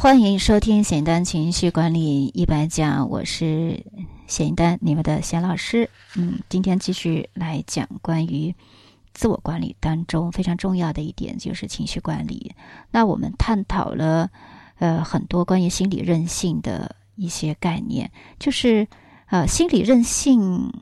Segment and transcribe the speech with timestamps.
[0.00, 3.84] 欢迎收听简单情绪管理一百讲，我是
[4.28, 5.90] 简单，你们的贤老师。
[6.14, 8.54] 嗯，今天继续来讲关于
[9.12, 12.54] 自我管理当中非常重要的一点，就是情绪管理。
[12.92, 14.30] 那我们探讨了
[14.78, 18.86] 呃很多关于心理韧性的一些概念，就是
[19.26, 20.72] 呃心理韧性，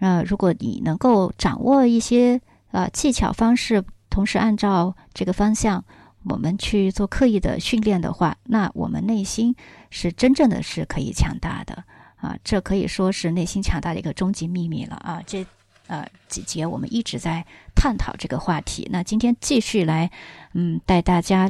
[0.00, 2.40] 呃如果你能够掌握一些
[2.72, 5.84] 呃技巧方式，同时按照这个方向。
[6.28, 9.54] 我们去做刻意的训练的话，那我们内心
[9.90, 11.84] 是真正的是可以强大的
[12.16, 12.36] 啊！
[12.42, 15.22] 这可以说是内心强大的一个终极秘密了啊！
[15.24, 15.46] 这
[15.86, 18.88] 呃几节我们一直在探讨这个话题。
[18.90, 20.10] 那今天继续来，
[20.52, 21.48] 嗯，带大家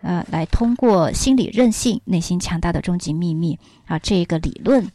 [0.00, 4.90] 呃来通过心理韧性、内心强大的终极秘密啊这个理论，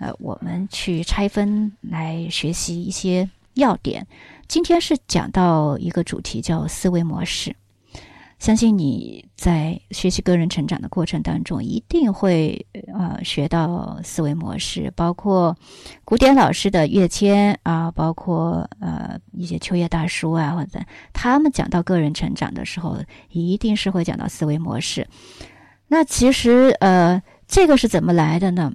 [0.00, 4.04] 呃，我们去拆分来学习一些要点。
[4.48, 7.54] 今天是讲到一个主题叫思维模式。
[8.38, 12.64] 相信你在学习个人成长的过程当中，一定会
[12.94, 15.56] 呃学到思维模式，包括
[16.04, 20.78] 古典老师的跃迁啊，包括呃一些秋叶大叔啊，或者
[21.12, 22.96] 他们讲到个人成长的时候，
[23.30, 25.06] 一定是会讲到思维模式。
[25.88, 28.72] 那其实呃这个是怎么来的呢？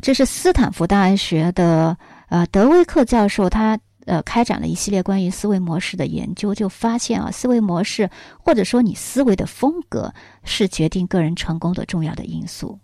[0.00, 1.96] 这是斯坦福大学的
[2.28, 3.78] 呃德威克教授他。
[4.04, 10.12] 呃，开展了一系列关于思维模式的研究，就发现啊，思维模式或者说你思维的风格
[10.44, 12.78] 是决定个人成功的重要的因素。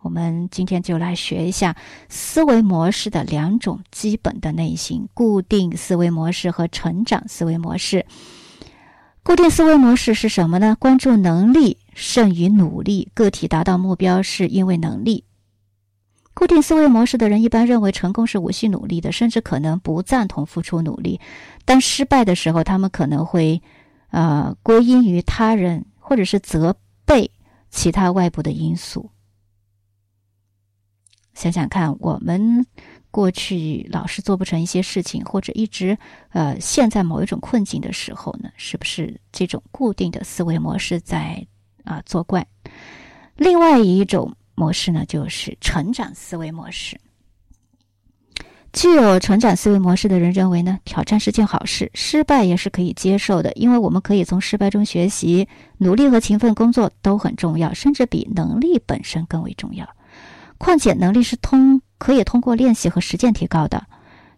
[0.00, 1.76] 我们今天就来学一下
[2.10, 8.04] 思维模式的两种基本的类型：固定思维模式和成长思维模式。
[9.22, 10.76] 固定思维模式是什么呢？
[10.78, 15.24] 关注能力胜于努力，个体达到目标是因为能力。
[16.44, 21.18] 固定思维模式的人一般认为成功是无需努力的，甚至可能不赞同付出努力。
[21.64, 23.62] 但失败的时候，他们可能会，
[24.10, 27.30] 呃，归因于他人，或者是责备
[27.70, 29.10] 其他外部的因素。
[31.32, 32.66] 想想看，我们
[33.10, 35.96] 过去老是做不成一些事情，或者一直
[36.28, 41.46] 呃陷在某一种困境的时候呢，是不是这种固定的思维模式在
[41.84, 42.46] 啊作怪？
[43.34, 44.36] 另外一种。
[44.54, 47.00] 模式呢，就是成长思维模式。
[48.72, 55.46] 具有成长思维模式的人认为呢，挑战是件好事，失败也是可以接受的，因为我们可以从失败中学习。
[55.78, 59.88] 努力和勤奋工作都很重要，甚至比能力本身更为重要。
[60.58, 63.86] 况且，能力是通可以通过练习和实践提高的，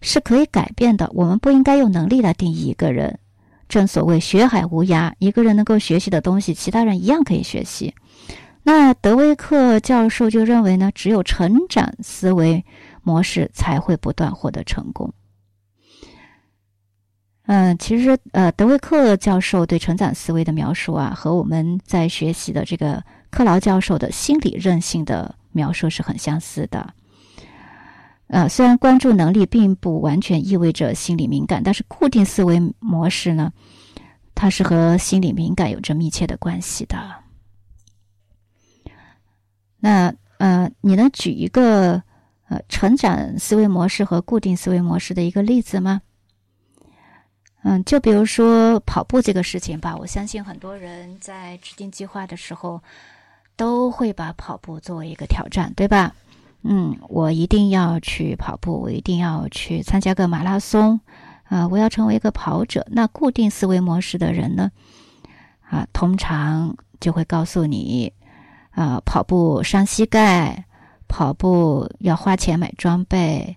[0.02, 1.10] 是可以改变的。
[1.14, 3.18] 我们不应该用能力来定义一个人。
[3.68, 7.94] 正所谓“学海无涯”，一个人能够学习的东西，其他人一样可以学习。
[8.68, 12.64] 那德威克教授就认为呢，只有成长思维
[13.04, 15.14] 模式才会不断获得成功。
[17.44, 26.92] 嗯，其实呃，德威克教授对成长思维的描述啊，和我们在学习的这个克劳教授的心理韧性的描述是很相似的。
[28.26, 33.52] 呃，虽然关注能力并不完全意味着心理敏感，但是固定思维模式呢，
[34.34, 37.25] 它是和心理敏感有着密切的关系的。
[39.80, 42.02] 那呃，你能举一个
[42.48, 46.02] 呃成长思维模式和固定思维模式的一个例子吗？
[47.62, 52.80] 嗯，就比如说跑步这个事情吧，我相信很多人在制定计划的时候
[53.56, 56.14] 都会把跑步作为一个挑战，对吧？
[56.62, 61.00] 嗯，我一定要去跑步，我一定要去参加个马拉松，
[61.44, 62.86] 啊，我要成为一个跑者。
[62.90, 64.70] 那固定思维模式的人呢，
[65.68, 68.12] 啊，通常就会告诉你。
[68.76, 70.66] 啊，跑步伤膝盖，
[71.08, 73.56] 跑步要花钱买装备，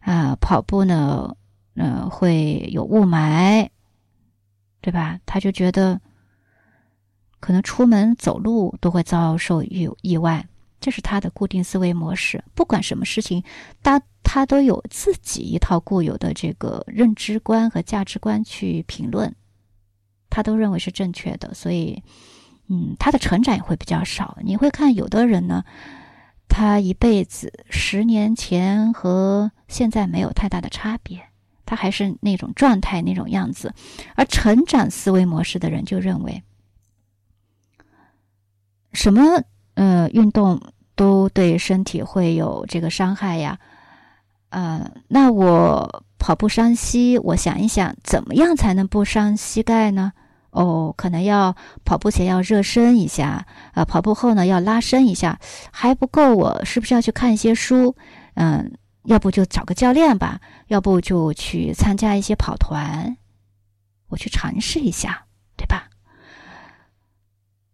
[0.00, 1.36] 啊，跑步呢，
[1.76, 3.68] 嗯，会有雾霾，
[4.80, 5.20] 对吧？
[5.24, 6.00] 他就觉得
[7.38, 10.44] 可能出门走路都会遭受意意外，
[10.80, 12.42] 这是他的固定思维模式。
[12.56, 13.44] 不管什么事情，
[13.84, 19.32] 他他都有自己一套固有的这个认知观和价值观去评论，
[20.28, 22.02] 他都认为是正确的，所以。
[22.68, 24.36] 嗯，他的成长也会比较少。
[24.42, 25.64] 你会看有的人呢，
[26.48, 31.20] 他一辈子十年前和现在没有太大的差别，
[31.64, 33.72] 他还是那种状态、那种样子。
[34.14, 36.42] 而成长思维模式的人就认为，
[38.92, 39.42] 什么
[39.74, 40.60] 呃运动
[40.94, 43.58] 都对身体会有这个伤害呀。
[44.50, 50.12] 呃，那我跑步伤膝，我想一想，怎么样才能不伤膝盖呢？
[50.50, 51.54] 哦，可能要
[51.84, 55.38] 跑步前要热身一下，啊，跑步后呢要拉伸一下，
[55.70, 57.94] 还不够，我是不是要去看一些书？
[58.34, 58.72] 嗯，
[59.04, 63.16] 要不就找个教练吧，要不就去参加一些跑团，
[64.08, 65.88] 我去尝试一下，对吧？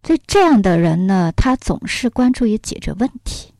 [0.02, 3.54] 所以这样的人呢，他总是关注于解决问题。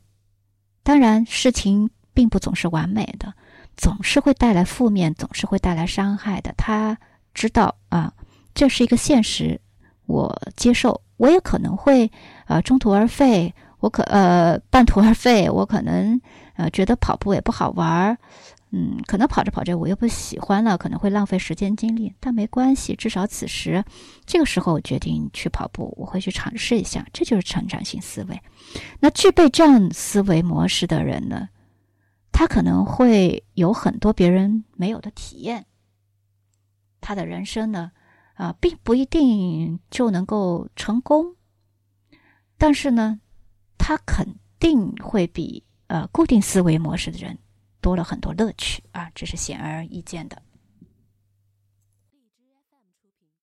[0.83, 3.33] 当然，事情并不总是完美的，
[3.77, 6.53] 总是会带来负面，总是会带来伤害的。
[6.59, 6.99] 他
[7.33, 8.13] 知道啊，
[8.55, 9.61] 这是一个现实，
[10.07, 11.01] 我接受。
[11.17, 12.11] 我也可能会
[12.47, 16.21] 呃中途而废，我可呃半途而废，我可能
[16.57, 18.19] 呃觉得跑步也不好玩儿。
[18.77, 23.85] 嗯，可能跑着跑着我又不喜欢了，可能会浪费时间精力，但没关系，至少此时
[24.27, 28.43] 这个时候我决定去跑步，我会去尝试一下，这就是成长性思维。
[28.99, 31.49] 那具备这样思维模式的人呢，
[32.33, 35.65] 他可能会有很多别人没有的体验，
[37.01, 37.93] 他的人生呢，
[38.35, 41.35] 啊，并不一定就能够成功，
[42.59, 43.21] 但是呢，
[43.79, 47.39] 他肯定会比呃固定思维模式的人。
[47.81, 50.41] 多了很多乐趣啊，这是显而易见的。